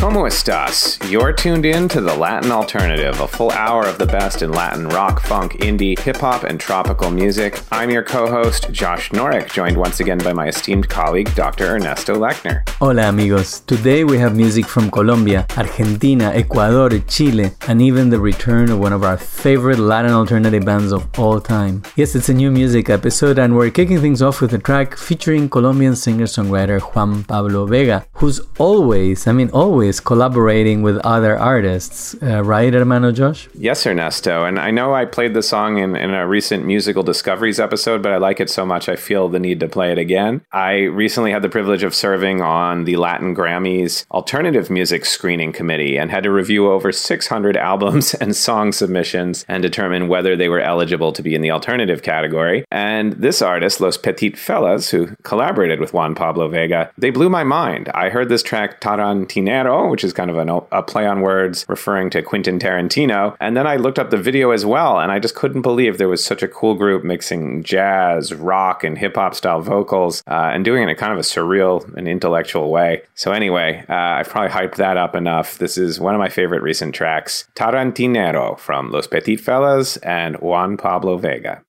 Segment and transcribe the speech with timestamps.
[0.00, 0.98] Como estas?
[1.10, 4.88] You're tuned in to the Latin Alternative, a full hour of the best in Latin
[4.88, 7.60] rock, funk, indie, hip hop, and tropical music.
[7.70, 11.76] I'm your co host, Josh Norek, joined once again by my esteemed colleague, Dr.
[11.76, 12.66] Ernesto Lechner.
[12.78, 13.60] Hola, amigos.
[13.60, 18.94] Today we have music from Colombia, Argentina, Ecuador, Chile, and even the return of one
[18.94, 21.82] of our favorite Latin alternative bands of all time.
[21.96, 25.50] Yes, it's a new music episode, and we're kicking things off with a track featuring
[25.50, 32.14] Colombian singer songwriter Juan Pablo Vega, who's always, I mean, always, collaborating with other artists,
[32.22, 33.48] uh, right, hermano Josh?
[33.54, 34.44] Yes, Ernesto.
[34.44, 38.12] And I know I played the song in, in a recent musical discoveries episode, but
[38.12, 40.42] I like it so much I feel the need to play it again.
[40.52, 45.96] I recently had the privilege of serving on the Latin Grammys Alternative Music Screening Committee
[45.96, 50.60] and had to review over 600 albums and song submissions and determine whether they were
[50.60, 52.64] eligible to be in the alternative category.
[52.70, 57.88] And this artist, Los Petitfellas, who collaborated with Juan Pablo Vega, they blew my mind.
[57.94, 62.10] I heard this track Tarantinero which is kind of an, a play on words referring
[62.10, 63.36] to Quentin Tarantino.
[63.40, 66.08] And then I looked up the video as well, and I just couldn't believe there
[66.08, 70.64] was such a cool group mixing jazz, rock, and hip hop style vocals uh, and
[70.64, 73.02] doing it in a kind of a surreal and intellectual way.
[73.14, 75.58] So, anyway, uh, I've probably hyped that up enough.
[75.58, 81.16] This is one of my favorite recent tracks Tarantinero from Los Petitfellas and Juan Pablo
[81.16, 81.62] Vega.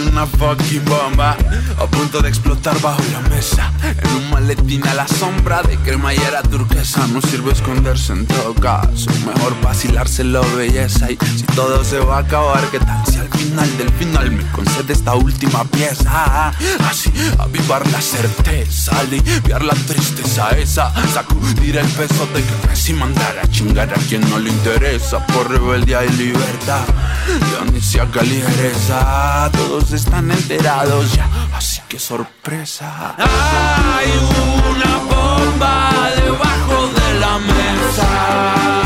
[0.00, 1.36] Una fucking bomba
[1.78, 3.72] A punto de explotar bajo la mesa.
[3.82, 7.06] En un maletín a la sombra de cremallera turquesa.
[7.08, 11.10] No sirve esconderse en todo caso Mejor vacilárselo belleza.
[11.10, 14.44] Y si todo se va a acabar ¿Qué tal si al final del final Me
[14.52, 16.48] concede esta última pieza
[16.88, 20.92] Así avivar la certeza Aliviar la tristeza esa.
[21.12, 25.24] Sacudir el peso de que casi mandar a chingar a quien no le interesa.
[25.26, 26.84] Por rebeldía y libertad
[27.50, 33.14] Dionisia ligereza Todos están enterados ya, así que sorpresa.
[33.18, 34.10] Hay
[34.70, 38.85] una bomba debajo de la mesa.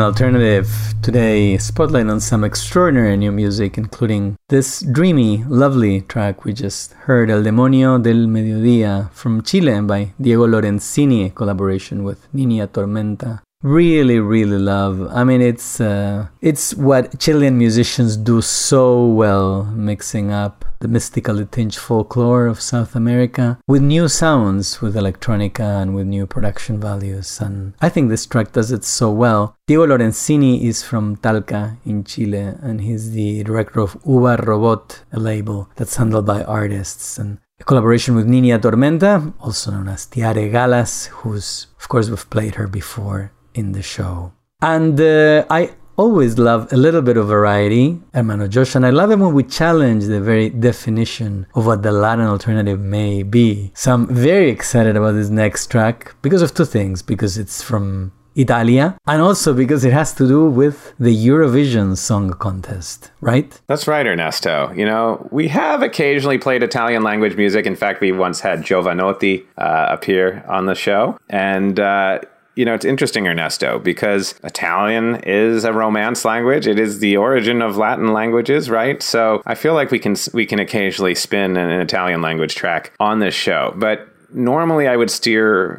[0.00, 0.68] Alternative.
[1.02, 7.30] Today, spotlight on some extraordinary new music, including this dreamy, lovely track we just heard,
[7.30, 14.56] El Demonio del Mediodía, from Chile by Diego Lorenzini, collaboration with Niña Tormenta really really
[14.56, 20.88] love i mean it's uh, it's what chilean musicians do so well mixing up the
[20.88, 26.80] mystically tinged folklore of south america with new sounds with electronica and with new production
[26.80, 27.40] values.
[27.40, 29.56] And i think this track does it so well.
[29.66, 35.18] Diego lorenzini is from talca in chile and he's the director of uva robot a
[35.18, 37.18] label that's handled by artists.
[37.18, 42.30] And a collaboration with Niña Tormenta, also known as Tiare Galas, who's, of course, we've
[42.30, 44.32] played her before in the show.
[44.62, 49.10] And uh, I always love a little bit of variety, Hermano Josh, and I love
[49.10, 53.72] it when we challenge the very definition of what the Latin alternative may be.
[53.74, 57.02] So I'm very excited about this next track because of two things.
[57.02, 62.30] Because it's from Italia, and also because it has to do with the Eurovision Song
[62.30, 63.60] Contest, right?
[63.66, 64.72] That's right, Ernesto.
[64.76, 67.66] You know, we have occasionally played Italian language music.
[67.66, 71.18] In fact, we once had Jovanotti uh, appear on the show.
[71.28, 72.20] And, uh,
[72.58, 76.66] you know, it's interesting, Ernesto, because Italian is a Romance language.
[76.66, 79.00] It is the origin of Latin languages, right?
[79.00, 83.20] So I feel like we can we can occasionally spin an Italian language track on
[83.20, 85.78] this show, but normally I would steer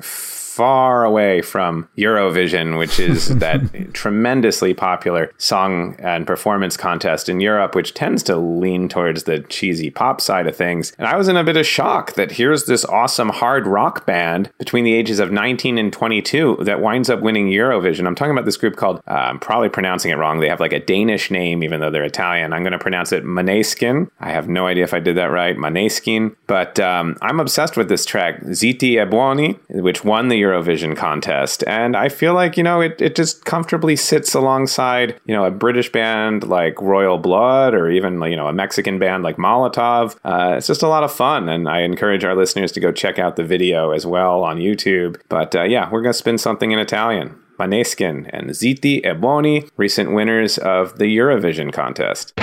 [0.60, 7.75] far away from Eurovision, which is that tremendously popular song and performance contest in Europe,
[7.75, 10.92] which tends to lean towards the cheesy pop side of things.
[10.98, 14.51] And I was in a bit of shock that here's this awesome hard rock band
[14.58, 18.06] between the ages of 19 and 22 that winds up winning Eurovision.
[18.06, 20.42] I'm talking about this group called, uh, I'm probably pronouncing it wrong.
[20.42, 22.51] They have like a Danish name, even though they're Italian.
[22.51, 24.10] I'm going to pronounce it Måneskin.
[24.20, 26.36] I have no idea if I did that right, Måneskin.
[26.48, 30.49] But um, I'm obsessed with this track, Zitti e Buoni, which won the Eurovision
[30.96, 31.63] contest.
[31.68, 35.51] And I feel like, you know, it, it just comfortably sits alongside, you know, a
[35.51, 40.15] British band like Royal Blood or even, you know, a Mexican band like Molotov.
[40.24, 41.50] Uh, it's just a lot of fun.
[41.50, 45.20] And I encourage our listeners to go check out the video as well on YouTube.
[45.29, 47.36] But uh, yeah, we're going to spin something in Italian.
[47.60, 52.34] Måneskin and Zitti e Buoni, recent winners of the Eurovision contest.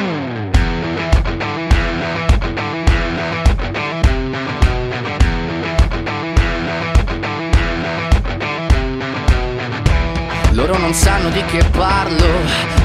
[10.57, 12.76] Loro non sanno di che parlo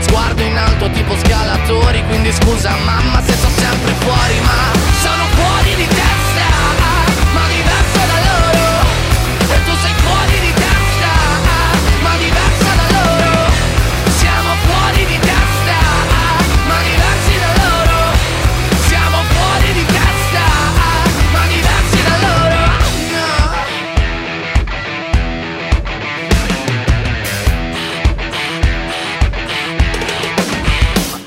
[0.00, 5.74] Sguardo in alto tipo scalatori Quindi scusa mamma se sto sempre fuori Ma sono fuori
[5.74, 6.57] di testa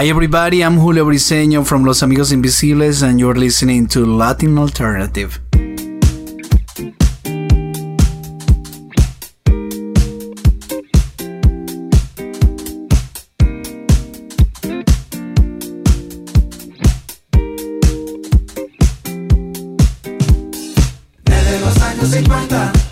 [0.00, 5.38] Hi everybody, I'm Julio Briseño from Los Amigos Invisibles and you're listening to Latin Alternative.
[21.24, 22.89] Desde los años 50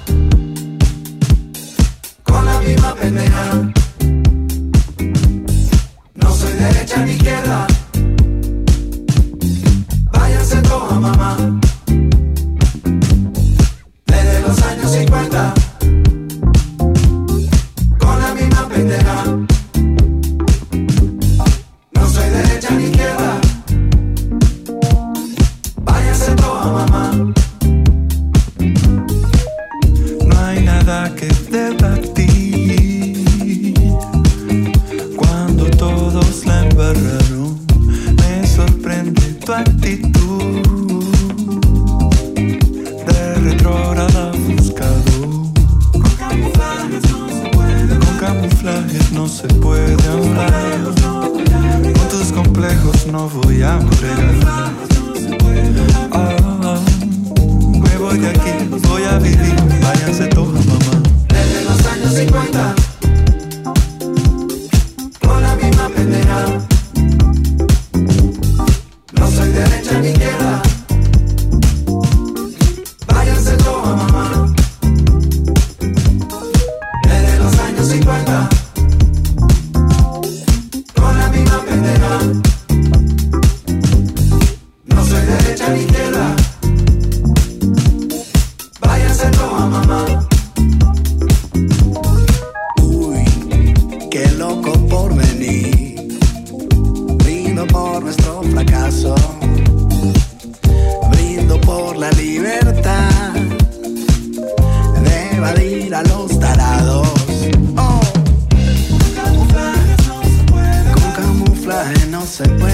[112.38, 112.67] camuflaje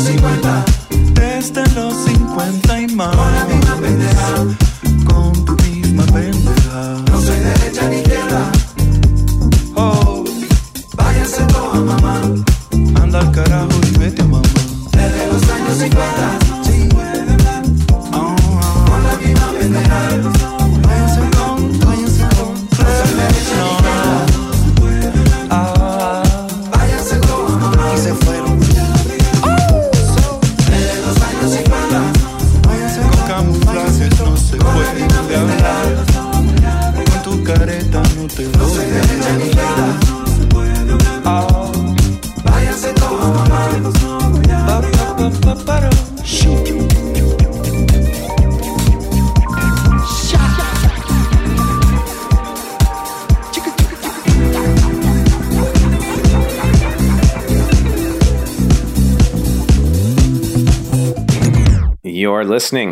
[0.00, 0.69] 50,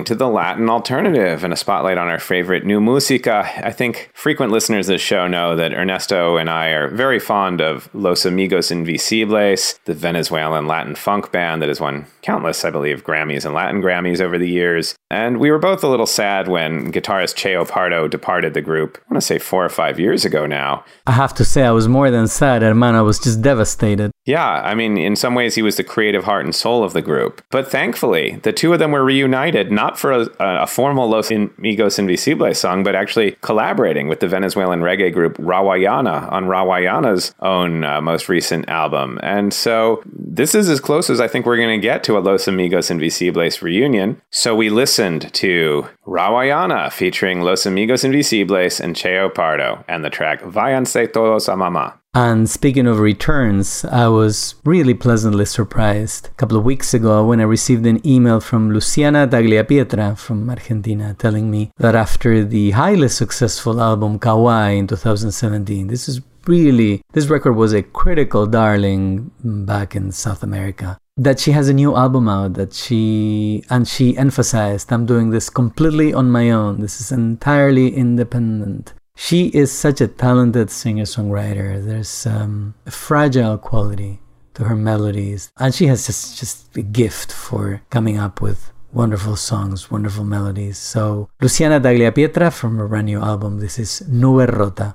[0.09, 3.47] to the Latin Alternative and a spotlight on our favorite new musica.
[3.63, 7.61] I think frequent listeners of this show know that Ernesto and I are very fond
[7.61, 13.05] of Los Amigos Invisibles, the Venezuelan Latin funk band that has won countless, I believe,
[13.05, 14.97] Grammys and Latin Grammys over the years.
[15.09, 19.15] And we were both a little sad when guitarist Cheo Pardo departed the group, I
[19.15, 20.85] want to say four or five years ago now.
[21.07, 22.99] I have to say, I was more than sad, hermano.
[22.99, 24.11] I was just devastated.
[24.27, 27.01] Yeah, I mean, in some ways, he was the creative heart and soul of the
[27.01, 27.41] group.
[27.51, 31.99] But thankfully, the two of them were reunited, not for a, a formal Los Amigos
[31.99, 38.01] Invisibles song, but actually collaborating with the Venezuelan reggae group Rawayana on Rawayana's own uh,
[38.01, 39.19] most recent album.
[39.23, 42.21] And so this is as close as I think we're going to get to a
[42.21, 44.21] Los Amigos Invisibles reunion.
[44.31, 50.43] So we listened to Rawayana featuring Los Amigos Invisibles and Cheo Pardo and the track
[50.43, 51.98] Váyanse Todos a Mamá.
[52.21, 57.39] And speaking of returns, I was really pleasantly surprised a couple of weeks ago when
[57.39, 63.09] I received an email from Luciana Tagliapietra from Argentina telling me that after the highly
[63.09, 69.95] successful album Kawaii in 2017, this is really, this record was a critical darling back
[69.95, 70.99] in South America.
[71.17, 75.49] That she has a new album out that she, and she emphasized, I'm doing this
[75.49, 76.81] completely on my own.
[76.81, 78.93] This is entirely independent.
[79.21, 81.85] She is such a talented singer songwriter.
[81.85, 84.21] There's um, a fragile quality
[84.55, 89.35] to her melodies, and she has just, just a gift for coming up with wonderful
[89.35, 90.79] songs, wonderful melodies.
[90.79, 93.59] So, Luciana Tagliapietra from her brand new album.
[93.59, 94.95] This is Nube Rota.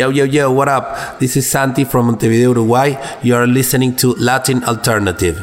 [0.00, 1.18] Yo, yo, yo, what up?
[1.18, 2.96] This is Santi from Montevideo, Uruguay.
[3.22, 5.36] You are listening to Latin Alternative.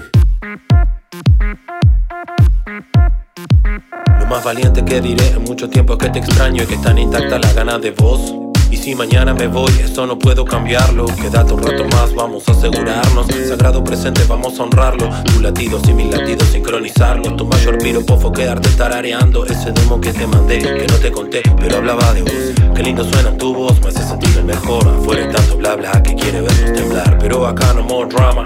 [4.20, 7.40] Lo más valiente que diré en mucho tiempo que te extraño y que están intactas
[7.40, 8.47] las ganas de vos.
[8.88, 11.08] Si mañana me voy, eso no puedo cambiarlo.
[11.08, 13.28] Quédate un rato más, vamos a asegurarnos.
[13.46, 15.10] Sagrado presente, vamos a honrarlo.
[15.26, 17.36] Tu latido y mis latidos sincronizarlos.
[17.36, 19.46] Tu mayor piropo fue quedarte tarareando.
[19.46, 22.32] Ese demo que te mandé, que no te conté, pero hablaba de vos.
[22.74, 24.88] Qué lindo suena tu voz, me hace sentir el mejor.
[24.88, 27.18] Afuera tanto bla bla que quiere vernos temblar.
[27.20, 28.44] Pero acá no more drama.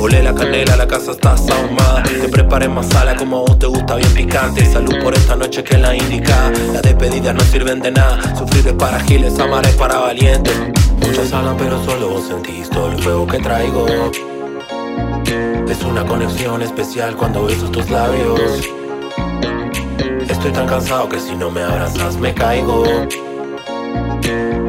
[0.00, 2.04] Olé la canela, la casa está ahumada.
[2.04, 4.64] Te preparé más sala como a vos te gusta, bien picante.
[4.64, 6.50] Salud por esta noche que la indica.
[6.72, 8.34] Las despedidas no sirven de nada.
[8.34, 10.54] Sufrir es para giles, amar es para valientes.
[11.00, 13.86] Muchos hablan, pero solo vos sentís todo el fuego que traigo.
[15.68, 18.40] Es una conexión especial cuando beso tus labios.
[20.28, 22.84] Estoy tan cansado que si no me abrazas me caigo.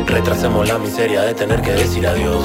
[0.07, 2.43] Retrasemos la miseria de tener que decir adiós.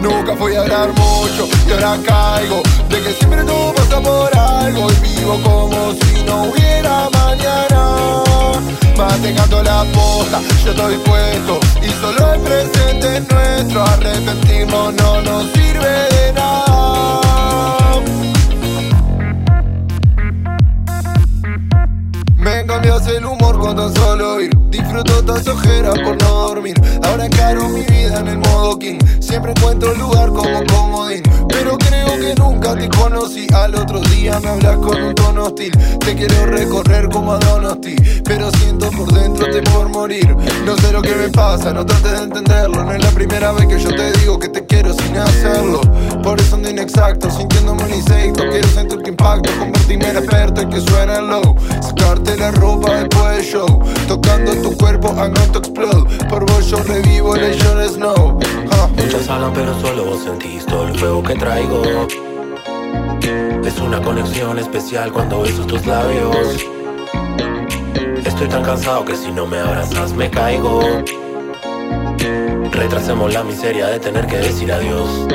[0.00, 4.86] Nunca fui a hablar mucho y ahora caigo De que siempre todo pasa por algo
[4.92, 7.78] Y vivo como si no hubiera mañana
[8.98, 13.84] Mantengando la posta, yo estoy puesto Y solo el presente es nuestro.
[13.84, 17.27] Arrepentirnos no nos sirve de nada
[22.78, 24.56] cambias el humor con tan solo ir.
[24.70, 26.80] Disfruto tan ojeras por no dormir.
[27.02, 28.98] Ahora encaro mi vida en el modo king.
[29.18, 31.22] Siempre encuentro lugar como comodín.
[31.48, 33.48] Pero creo que nunca te conocí.
[33.52, 35.72] Al otro día me hablas con un tono hostil.
[35.98, 40.36] Te quiero recorrer como a Donosti Pero siento por dentro temor morir.
[40.64, 42.84] No sé lo que me pasa, no trates de entenderlo.
[42.84, 45.80] No es la primera vez que yo te digo que te quiero sin hacerlo.
[46.22, 48.44] Por eso ando inexacto, sintiéndome un insecto.
[48.48, 51.56] Quiero sentir que impacto, convertirme en experto y que suena low.
[51.82, 55.14] Sacarte la ropa después del show Tocando tu cuerpo,
[55.52, 56.28] to explode.
[56.28, 57.54] Por vos yo revivo el
[57.88, 58.38] Snow.
[58.38, 58.88] Huh.
[58.96, 61.82] Muchos hablan pero solo vos sentís todo el fuego que traigo.
[63.64, 66.64] Es una conexión especial cuando beso tus labios.
[68.24, 70.80] Estoy tan cansado que si no me abrazas me caigo.
[72.72, 75.26] Retrasemos la miseria de tener que decir adiós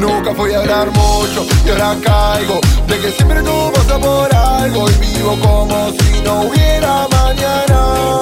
[0.00, 2.58] Nunca fui a hablar mucho y ahora caigo.
[2.86, 8.20] De que siempre todo pasa por algo Y vivo como si no hubiera mañana.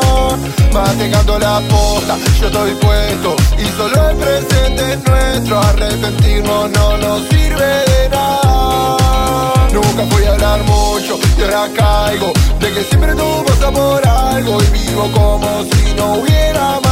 [0.72, 5.60] Mantengando la posta, yo estoy puesto Y solo el presente es nuestro.
[5.60, 9.68] Arrepentirnos no nos sirve de nada.
[9.72, 12.32] Nunca fui a hablar mucho y ahora caigo.
[12.58, 16.87] De que siempre todo pasa por algo Y vivo como si no hubiera mañana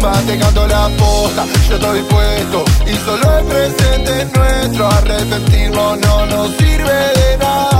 [0.00, 2.00] Mantengando la posta, yo estoy
[2.86, 7.72] Y solo el presente es nuestro Arrepentirnos no nos sirve de nada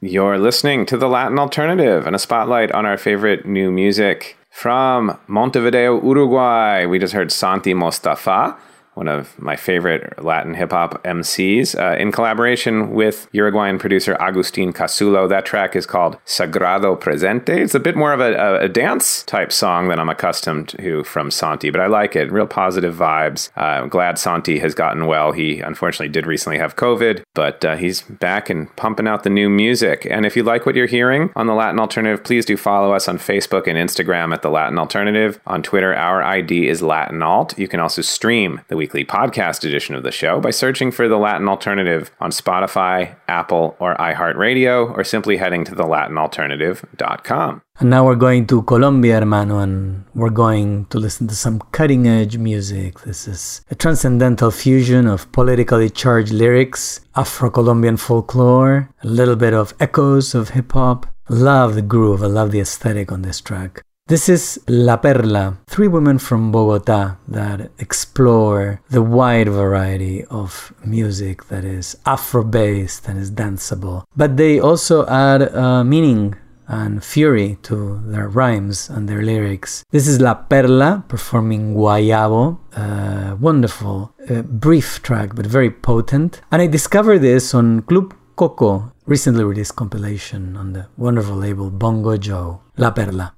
[0.00, 5.16] You're listening to the Latin Alternative and a spotlight on our favorite new music from
[5.26, 6.84] Montevideo, Uruguay.
[6.86, 8.56] We just heard Santi Mostaffa,
[8.94, 14.72] one of my favorite Latin hip hop MCs, uh, in collaboration with Uruguayan producer Agustin
[14.72, 15.28] Casulo.
[15.28, 17.48] That track is called Sagrado Presente.
[17.50, 21.30] It's a bit more of a, a, dance type song than I'm accustomed to from
[21.30, 22.32] Santi, but I like it.
[22.32, 23.50] Real positive vibes.
[23.56, 25.32] Uh, I'm glad Santi has gotten well.
[25.32, 29.48] He unfortunately did recently have COVID, but uh, he's back and pumping out the new
[29.48, 30.06] music.
[30.10, 33.08] And if you like what you're hearing on the Latin Alternative, please do follow us
[33.08, 35.40] on Facebook and Instagram at the Latin Alternative.
[35.46, 37.58] On Twitter, our ID is Latin Alt.
[37.58, 41.16] You can also stream the weekly podcast edition of the show by searching for the
[41.16, 47.62] Latin Alternative on Spotify, Apple, or iHeartRadio, or simply heading to thelatinalternative.com.
[47.78, 52.08] And now we're going to Colombia, hermano, and we're going to listen to some cutting
[52.08, 53.02] edge music.
[53.02, 59.54] This is a transcendental fusion of politically charged lyrics, Afro Colombian folklore, a little bit
[59.54, 61.06] of echoes of hip hop.
[61.28, 63.84] Love the groove, I love the aesthetic on this track.
[64.08, 71.46] This is La Perla, three women from Bogota that explore the wide variety of music
[71.46, 74.02] that is Afro based and is danceable.
[74.16, 76.34] But they also add uh, meaning
[76.66, 79.84] and fury to their rhymes and their lyrics.
[79.92, 86.40] This is La Perla performing Guayabo, a wonderful, uh, brief track but very potent.
[86.50, 92.16] And I discovered this on Club Coco, recently released compilation on the wonderful label Bongo
[92.16, 92.62] Joe.
[92.76, 93.34] La Perla.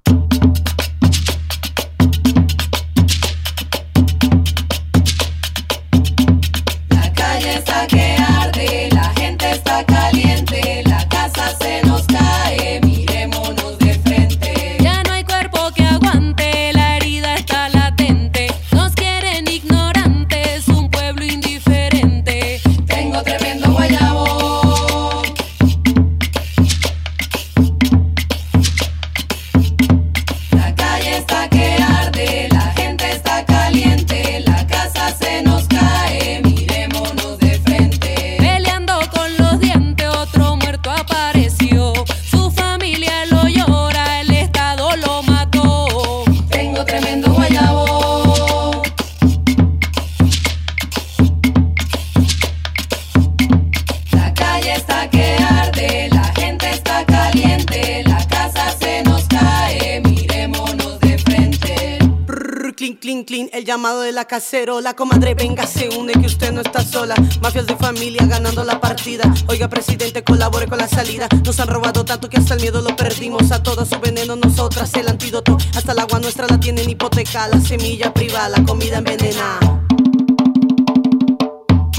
[63.85, 64.95] de la cacerola.
[64.95, 67.15] Comadre, venga, se une que usted no está sola.
[67.43, 69.23] Mafias de familia ganando la partida.
[69.47, 71.29] Oiga, presidente, colabore con la salida.
[71.45, 73.53] Nos han robado tanto que hasta el miedo lo perdimos.
[73.53, 75.59] A todo su veneno, nosotras el antídoto.
[75.77, 77.47] Hasta el agua nuestra la tienen hipoteca.
[77.49, 79.59] La semilla privada, la comida envenenada.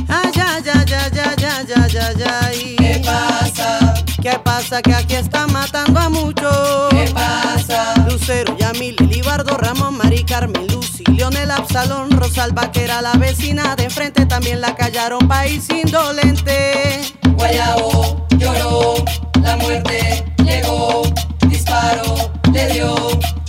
[0.07, 3.93] Ay, ay, ay, ay, ay, ay, ay, ay, ¿Qué pasa?
[4.23, 4.81] ¿Qué pasa?
[4.81, 6.89] Que aquí está matando a muchos.
[6.89, 7.93] ¿Qué pasa?
[8.09, 10.84] Lucero, Yamil, Libardo, Ramón, Mari, Carmen, Luz.
[10.95, 17.01] Lucy, Leonel, Absalón, Rosalba, que era la vecina de enfrente, también la callaron, país indolente.
[17.35, 18.95] Guayabo lloró,
[19.41, 21.03] la muerte llegó,
[21.47, 22.95] disparo le dio,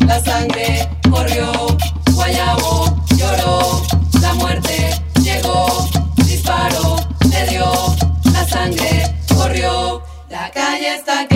[0.06, 1.52] la sangre corrió.
[2.14, 3.82] Guayabo lloró,
[4.20, 4.90] la muerte
[5.22, 6.96] llegó, disparo
[7.30, 7.72] le dio,
[8.32, 10.02] la sangre corrió.
[10.30, 11.35] La calle está que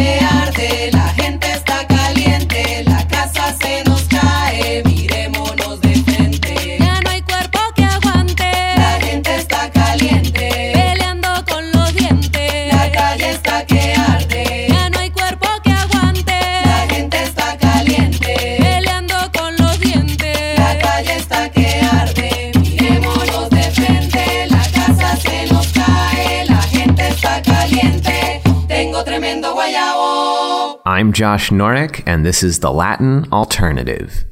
[31.00, 34.26] I'm Josh Norek, and this is the Latin Alternative.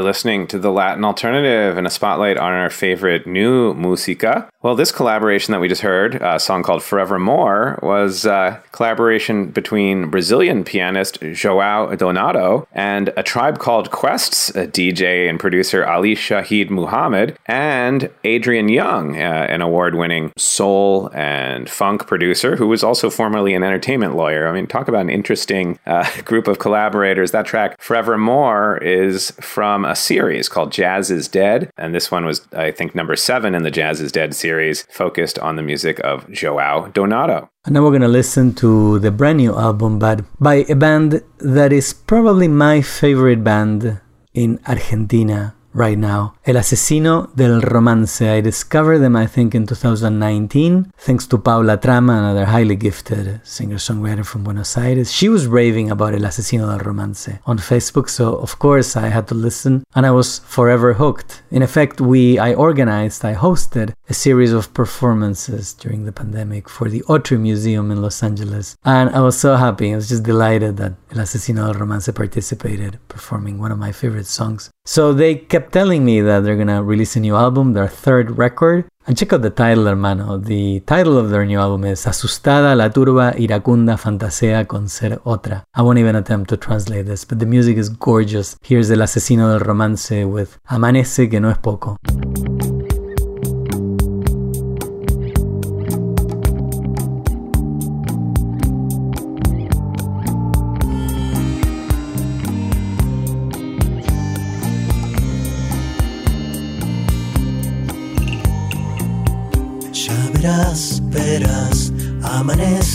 [0.00, 4.48] Listening to the Latin Alternative and a spotlight on our favorite new música.
[4.62, 10.10] Well, this collaboration that we just heard, a song called Forevermore, was a collaboration between
[10.10, 16.70] Brazilian pianist Joao Donato and a tribe called Quests, a DJ and producer Ali Shaheed
[16.70, 23.10] Muhammad, and Adrian Younge, uh, an award winning soul and funk producer who was also
[23.10, 24.48] formerly an entertainment lawyer.
[24.48, 27.30] I mean, talk about an interesting uh, group of collaborators.
[27.30, 31.70] That track, Forevermore, is from a series called Jazz is Dead.
[31.76, 35.38] And this one was, I think, number seven in the Jazz is Dead series focused
[35.38, 37.48] on the music of Joao Donato.
[37.64, 41.22] And now we're going to listen to the brand new album but by a band
[41.38, 44.00] that is probably my favorite band
[44.34, 46.34] in Argentina right now.
[46.44, 48.22] El Asesino del Romance.
[48.22, 53.76] I discovered them, I think, in 2019, thanks to Paula Trama, another highly gifted singer
[53.76, 55.12] songwriter from Buenos Aires.
[55.12, 59.28] She was raving about El Asesino del Romance on Facebook, so of course I had
[59.28, 61.42] to listen, and I was forever hooked.
[61.50, 66.88] In effect, we I organized, I hosted a series of performances during the pandemic for
[66.88, 69.92] the Autry Museum in Los Angeles, and I was so happy.
[69.92, 74.26] I was just delighted that El Asesino del Romance participated, performing one of my favorite
[74.26, 74.70] songs.
[74.88, 78.86] So they kept telling me that they're gonna release a new album, their third record.
[79.06, 80.38] And check out the title, hermano.
[80.38, 85.64] The title of their new album is Asustada, la turba, iracunda, fantasea con ser otra.
[85.74, 88.56] I won't even attempt to translate this, but the music is gorgeous.
[88.62, 91.98] Here's El Asesino del Romance with Amanece, que no es poco.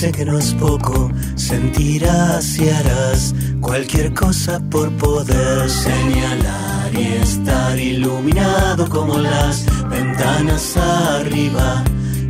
[0.03, 7.79] Amanece que no es poco, sentirás y harás cualquier cosa por poder señalar y estar
[7.79, 11.83] iluminado como las ventanas arriba,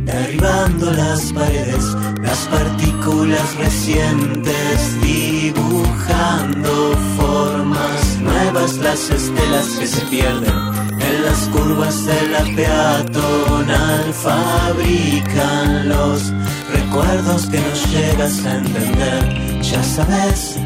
[0.04, 1.84] derribando las paredes,
[2.22, 12.28] las partículas recientes, dibujando formas nuevas, las estelas que se pierden en las curvas de
[12.28, 16.32] la peatonal fabrican los
[16.72, 19.62] recuerdos que nos llegas a entender.
[19.62, 20.58] Ya sabes,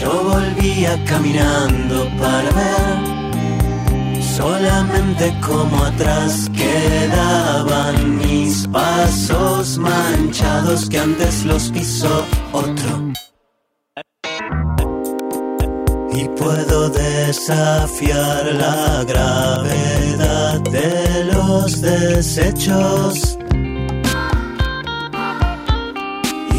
[0.00, 3.15] yo volvía caminando para ver
[4.36, 13.12] solamente como atrás quedaban mis pasos manchados que antes los pisó otro.
[16.12, 23.38] Y puedo desafiar la gravedad de los desechos.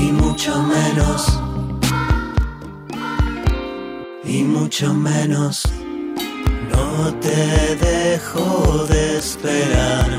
[0.02, 1.40] Y mucho menos.
[4.24, 5.77] Y mucho menos.
[6.78, 10.10] No te dejo de esperar.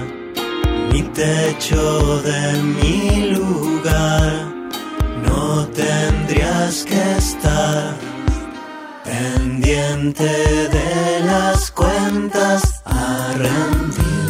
[0.92, 2.40] Ni te echo de
[2.76, 4.32] mi lugar.
[5.26, 7.94] No tendrías que estar
[9.04, 10.30] pendiente
[10.76, 14.27] de las cuentas a rendir.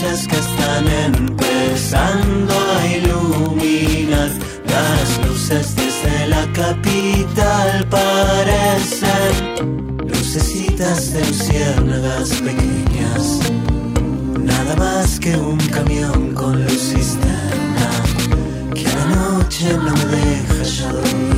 [0.00, 4.30] Que están empezando a iluminar.
[4.68, 9.56] Las luces desde la capital parecen
[10.06, 13.40] lucecitas de luciérnagas pequeñas.
[14.40, 17.90] Nada más que un camión con luz cisterna
[18.74, 21.37] que a la noche no me deja ya dormir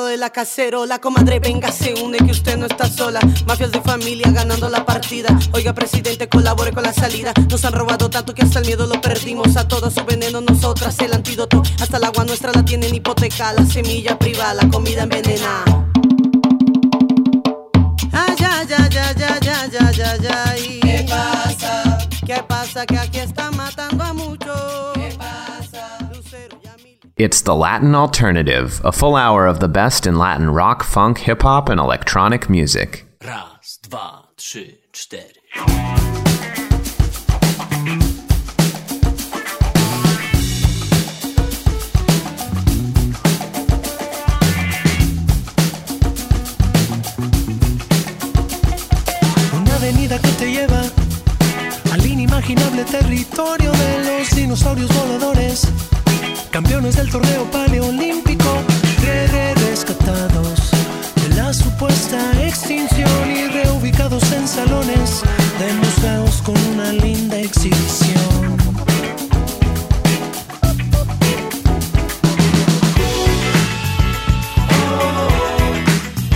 [0.00, 3.20] De la cacerola, comadre, venga, se une que usted no está sola.
[3.46, 5.28] Mafias de familia ganando la partida.
[5.52, 7.32] Oiga, presidente, colabore con la salida.
[7.50, 9.56] Nos han robado tanto que hasta el miedo lo perdimos.
[9.56, 11.62] A todo su veneno, nosotras el antídoto.
[11.80, 13.52] Hasta el agua nuestra la tienen hipoteca.
[13.52, 15.64] La semilla privada, la comida envenenada.
[18.12, 20.58] Ay, ya, ya, ya, ya, ya, ya, ya, ya.
[20.58, 21.98] y- ¿Qué pasa?
[22.26, 22.86] ¿Qué pasa?
[22.86, 24.41] Que aquí está matando a muchos.
[27.22, 31.42] It's the Latin Alternative, a full hour of the best in Latin rock, funk, hip
[31.42, 33.06] hop, and electronic music.
[33.24, 35.38] Raz, dwa, trzy, cztery.
[49.54, 50.82] Una avenida que te lleva
[51.92, 55.68] al inimaginable territorio de los dinosaurios voladores,
[56.52, 58.44] campeones del torneo paleolímpico,
[59.02, 60.70] re, re- rescatados
[61.22, 65.22] de la supuesta extinción y reubicados en salones
[65.58, 68.12] de museos con una linda exhibición.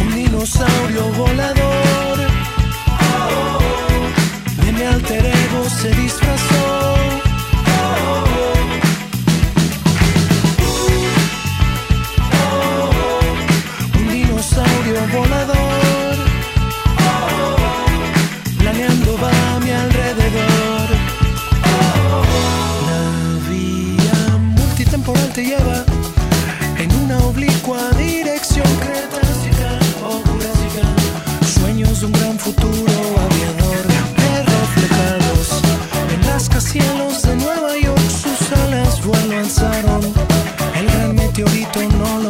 [0.01, 1.76] Un dinosaurio volador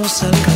[0.09, 0.56] cerca.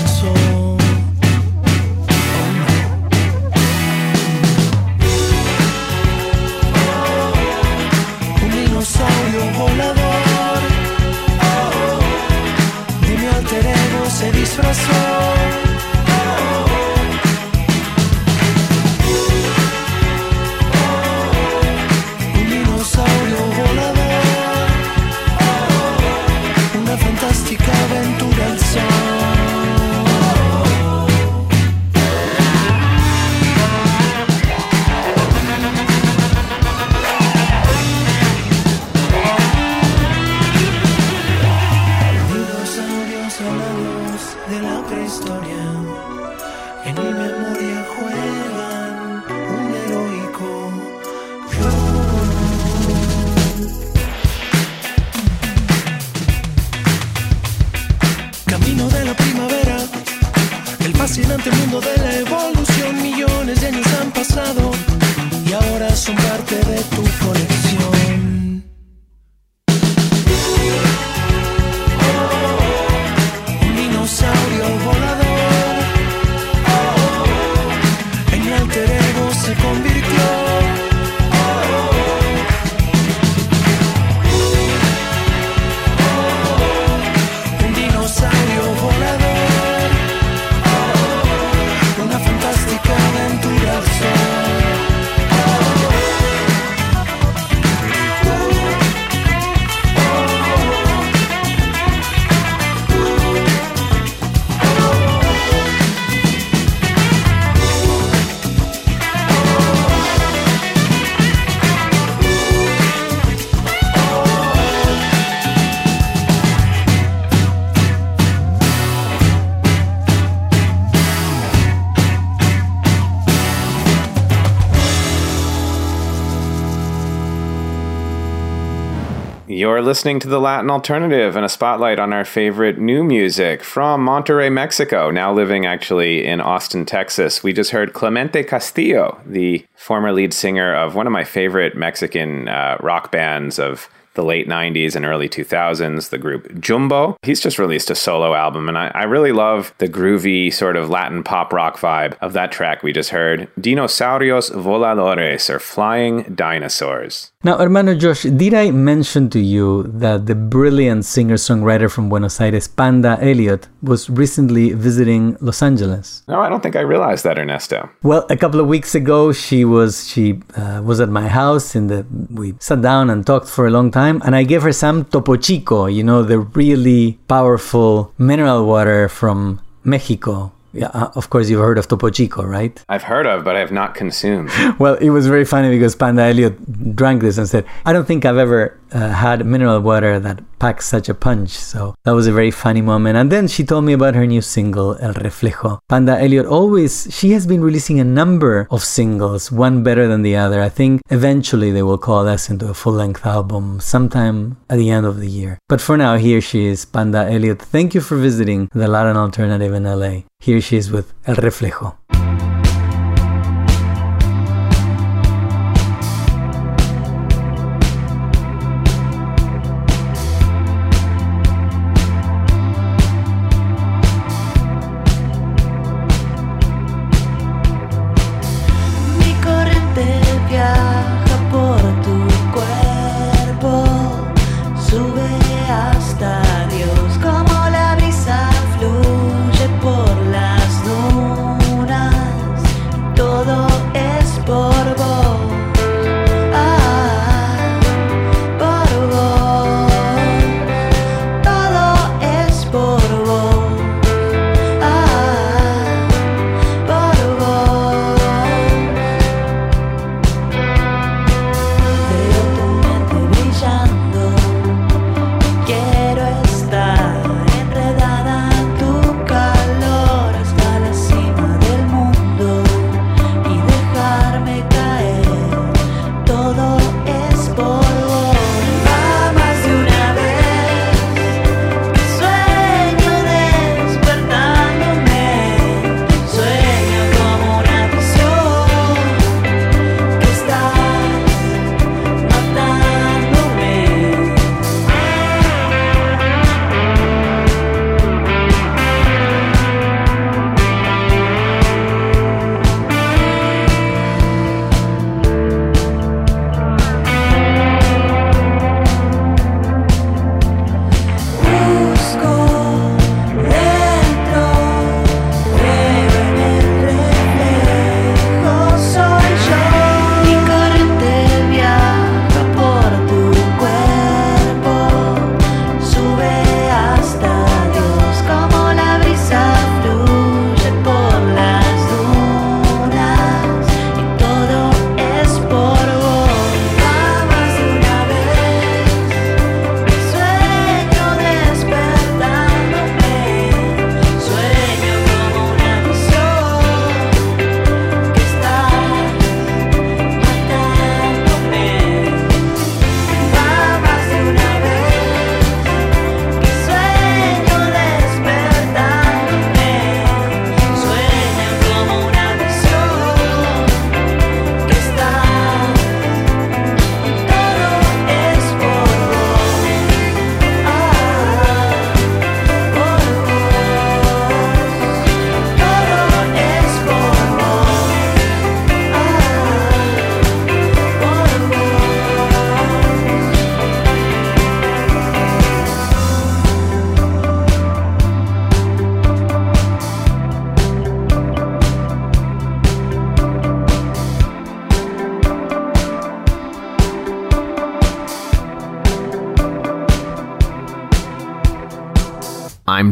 [129.71, 134.05] You're listening to the Latin Alternative and a spotlight on our favorite new music from
[134.05, 137.45] Monterrey, Mexico, now living actually in Austin, Texas.
[137.45, 142.49] We just heard Clemente Castillo, the former lead singer of one of my favorite Mexican
[142.49, 143.89] uh, rock bands of
[144.21, 147.17] the late 90s and early 2000s, the group Jumbo.
[147.23, 150.91] He's just released a solo album, and I, I really love the groovy sort of
[150.91, 157.33] Latin pop rock vibe of that track we just heard Dinosaurios Voladores, or Flying Dinosaurs.
[157.43, 162.69] Now, hermano Josh, did I mention to you that the brilliant singer-songwriter from Buenos Aires,
[162.69, 166.23] Panda Elliott, was recently visiting Los Angeles?
[166.29, 167.89] No, I don't think I realized that, Ernesto.
[168.03, 171.89] Well, a couple of weeks ago, she was she uh, was at my house, and
[172.31, 174.10] we sat down and talked for a long time.
[174.11, 179.09] Time, and I gave her some Topo Chico, you know, the really powerful mineral water
[179.09, 180.53] from Mexico.
[180.73, 182.83] Yeah, uh, of course, you've heard of Topo Chico, right?
[182.89, 184.51] I've heard of, but I have not consumed.
[184.79, 188.25] Well, it was very funny because Panda Elliot drank this and said, I don't think
[188.25, 191.51] I've ever uh, had mineral water that packs such a punch.
[191.51, 193.17] So that was a very funny moment.
[193.17, 195.81] And then she told me about her new single, El Reflejo.
[195.89, 200.37] Panda Elliot always, she has been releasing a number of singles, one better than the
[200.37, 200.61] other.
[200.63, 205.05] I think eventually they will coalesce into a full length album sometime at the end
[205.05, 205.59] of the year.
[205.69, 207.61] But for now, here she is, Panda Elliot.
[207.61, 210.23] Thank you for visiting the Latin Alternative in LA.
[210.43, 212.00] Here she is with El Reflejo.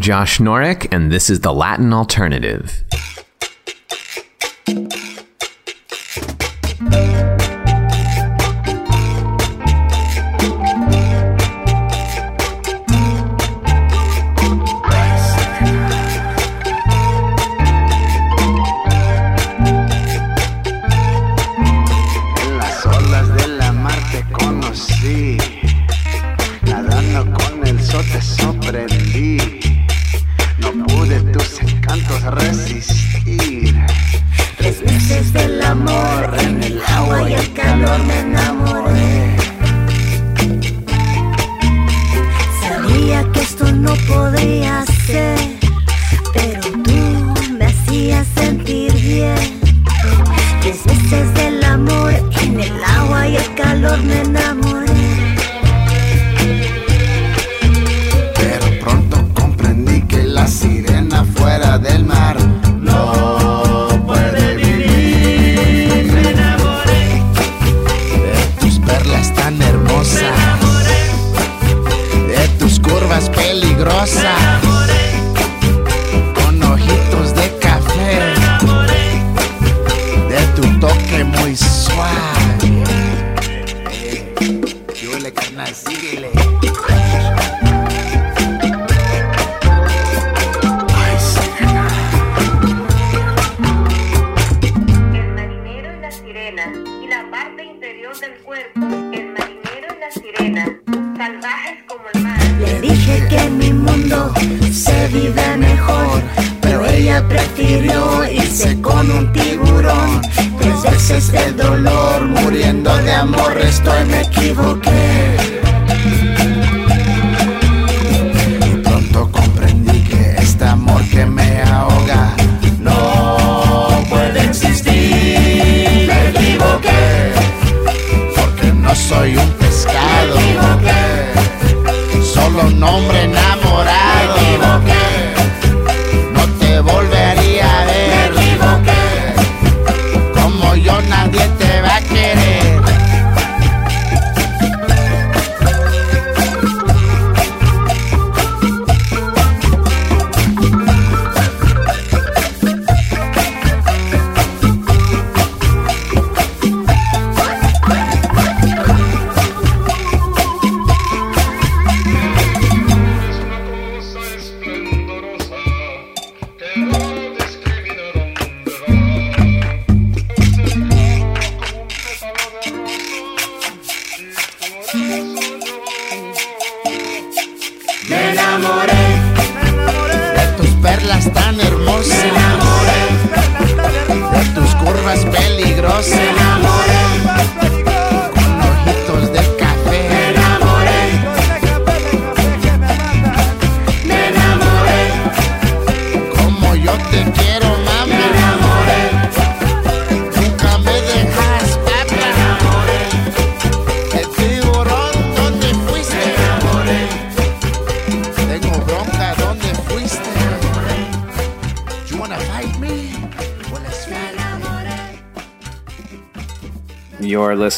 [0.09, 2.83] Josh Norek, and this is the Latin Alternative.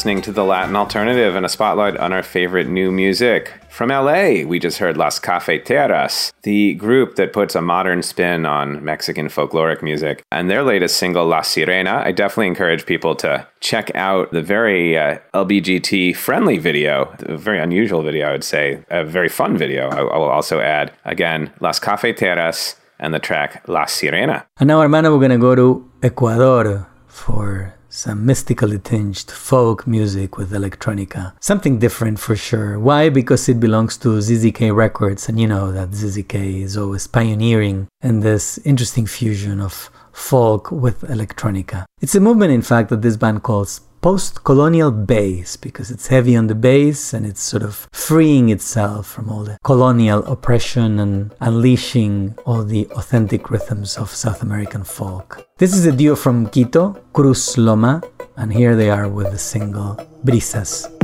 [0.01, 3.53] Listening to the Latin Alternative and a spotlight on our favorite new music.
[3.69, 8.83] From LA, we just heard Las Cafeteras, the group that puts a modern spin on
[8.83, 10.23] Mexican folkloric music.
[10.31, 14.97] And their latest single, La Sirena, I definitely encourage people to check out the very
[14.97, 19.87] uh, LBGT friendly video, a very unusual video, I would say, a very fun video,
[19.87, 20.91] I, I will also add.
[21.05, 24.45] Again, Las Cafeteras and the track La Sirena.
[24.59, 30.51] And now, hermano, we're gonna go to Ecuador for some mystically tinged folk music with
[30.51, 31.33] electronica.
[31.41, 32.79] Something different for sure.
[32.79, 33.09] Why?
[33.09, 38.21] Because it belongs to ZZK Records, and you know that ZZK is always pioneering in
[38.21, 41.85] this interesting fusion of folk with electronica.
[41.99, 46.35] It's a movement, in fact, that this band calls post colonial bass because it's heavy
[46.35, 51.33] on the bass and it's sort of freeing itself from all the colonial oppression and
[51.39, 55.47] unleashing all the authentic rhythms of South American folk.
[55.57, 58.01] This is a duo from Quito, Cruz Loma,
[58.37, 59.95] and here they are with the single
[60.25, 61.00] Brisas.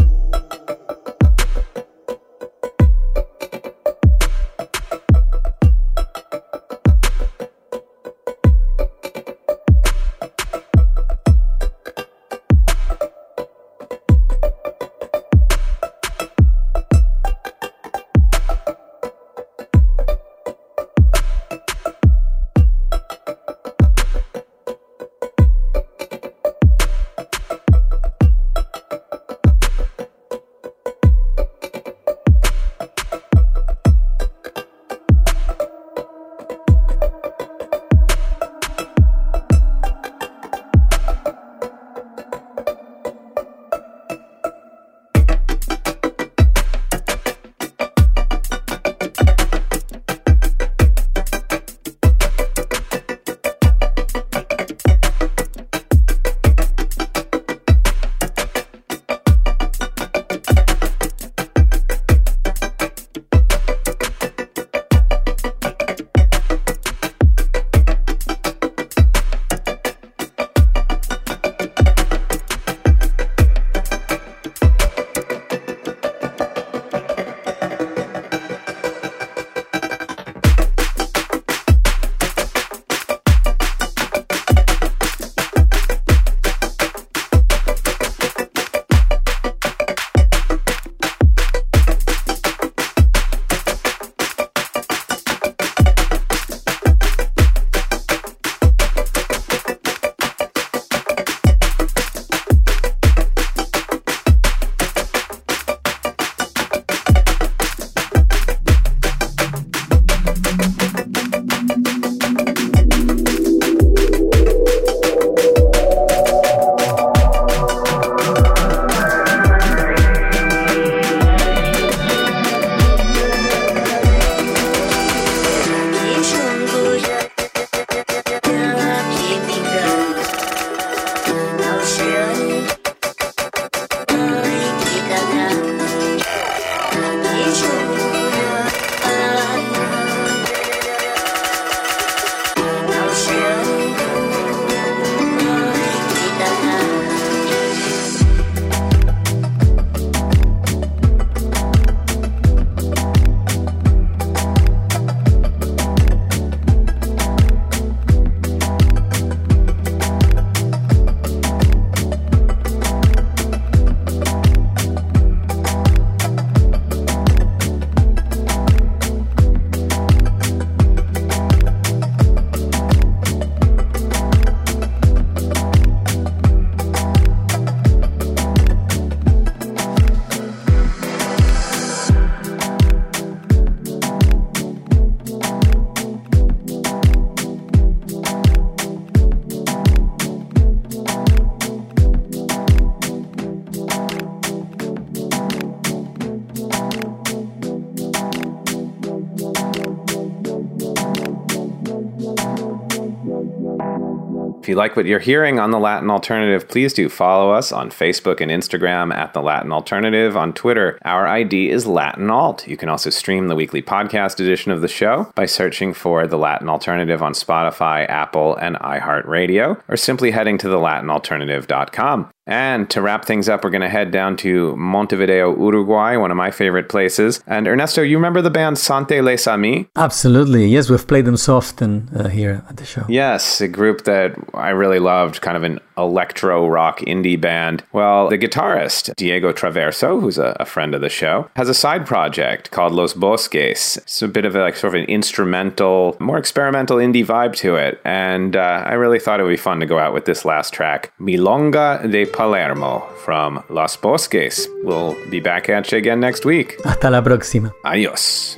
[204.60, 207.90] If you like what you're hearing on The Latin Alternative, please do follow us on
[207.90, 210.36] Facebook and Instagram at The Latin Alternative.
[210.36, 212.68] On Twitter, our ID is Latin Alt.
[212.68, 216.38] You can also stream the weekly podcast edition of the show by searching for The
[216.38, 222.30] Latin Alternative on Spotify, Apple, and iHeartRadio, or simply heading to thelatinalternative.com.
[222.48, 226.38] And to wrap things up, we're going to head down to Montevideo, Uruguay, one of
[226.38, 227.44] my favorite places.
[227.46, 229.86] And Ernesto, you remember the band Sante Les Amis?
[229.98, 230.66] Absolutely.
[230.68, 233.04] Yes, we've played them so often uh, here at the show.
[233.10, 237.84] Yes, a group that I really loved, kind of an electro rock indie band.
[237.92, 242.06] Well, the guitarist, Diego Traverso, who's a, a friend of the show, has a side
[242.06, 243.98] project called Los Bosques.
[243.98, 247.76] It's a bit of a, like sort of an instrumental, more experimental indie vibe to
[247.76, 248.00] it.
[248.06, 250.74] And uh, I really thought it would be fun to go out with this last
[250.74, 254.68] track, Milonga de Palermo from Los Bosques.
[254.84, 256.76] We'll be back at you again next week.
[256.84, 257.72] Hasta la próxima.
[257.84, 258.58] Adios.